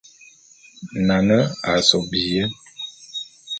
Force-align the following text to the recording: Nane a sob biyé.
Nane 1.07 1.37
a 1.69 1.71
sob 1.87 2.03
biyé. 2.11 2.43